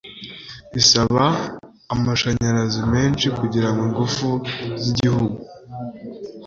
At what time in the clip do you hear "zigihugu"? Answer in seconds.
4.83-5.35